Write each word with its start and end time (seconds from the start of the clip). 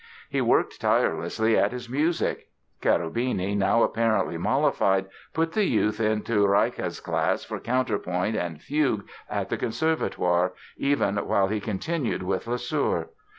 He 0.31 0.41
worked 0.41 0.81
tirelessly 0.81 1.55
at 1.55 1.71
his 1.71 1.87
music. 1.87 2.47
Cherubini, 2.81 3.53
now 3.55 3.83
apparently 3.83 4.35
mollified, 4.35 5.05
put 5.31 5.51
the 5.53 5.65
youth 5.65 5.99
into 6.01 6.47
Reicha's 6.47 6.99
class 6.99 7.43
for 7.43 7.59
counterpoint 7.59 8.35
and 8.35 8.59
fugue 8.59 9.07
at 9.29 9.49
the 9.49 9.57
Conservatoire, 9.57 10.53
even 10.75 11.17
while 11.17 11.49
he 11.49 11.59
continued 11.59 12.23
with 12.23 12.47
Lesueur. 12.47 13.09